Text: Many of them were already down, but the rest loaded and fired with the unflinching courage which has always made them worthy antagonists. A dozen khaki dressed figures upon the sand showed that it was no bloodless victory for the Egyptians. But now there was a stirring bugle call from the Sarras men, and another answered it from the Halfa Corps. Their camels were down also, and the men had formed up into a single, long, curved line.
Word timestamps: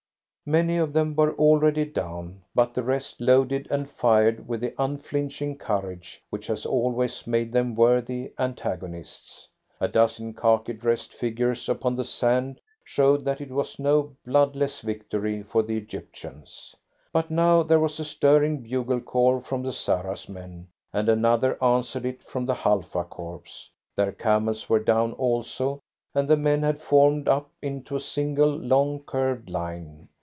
Many 0.43 0.75
of 0.77 0.91
them 0.91 1.15
were 1.15 1.33
already 1.35 1.85
down, 1.85 2.41
but 2.53 2.73
the 2.73 2.83
rest 2.83 3.21
loaded 3.21 3.69
and 3.71 3.89
fired 3.89 4.49
with 4.49 4.59
the 4.59 4.73
unflinching 4.77 5.55
courage 5.57 6.21
which 6.29 6.45
has 6.47 6.65
always 6.65 7.25
made 7.25 7.53
them 7.53 7.73
worthy 7.73 8.33
antagonists. 8.37 9.47
A 9.79 9.87
dozen 9.87 10.33
khaki 10.33 10.73
dressed 10.73 11.13
figures 11.13 11.69
upon 11.69 11.95
the 11.95 12.03
sand 12.03 12.59
showed 12.83 13.23
that 13.23 13.39
it 13.39 13.49
was 13.49 13.79
no 13.79 14.13
bloodless 14.25 14.81
victory 14.81 15.41
for 15.41 15.63
the 15.63 15.77
Egyptians. 15.77 16.75
But 17.13 17.31
now 17.31 17.63
there 17.63 17.79
was 17.79 17.97
a 18.01 18.03
stirring 18.03 18.57
bugle 18.63 18.99
call 18.99 19.39
from 19.39 19.63
the 19.63 19.71
Sarras 19.71 20.27
men, 20.27 20.67
and 20.91 21.07
another 21.07 21.63
answered 21.63 22.03
it 22.05 22.23
from 22.23 22.45
the 22.45 22.55
Halfa 22.55 23.05
Corps. 23.05 23.69
Their 23.95 24.11
camels 24.11 24.67
were 24.69 24.81
down 24.83 25.13
also, 25.13 25.79
and 26.13 26.27
the 26.27 26.35
men 26.35 26.61
had 26.61 26.77
formed 26.81 27.29
up 27.29 27.49
into 27.61 27.95
a 27.95 28.01
single, 28.01 28.49
long, 28.49 28.99
curved 29.05 29.49
line. 29.49 30.09